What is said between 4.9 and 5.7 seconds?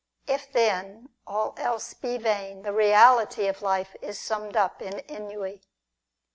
ennui.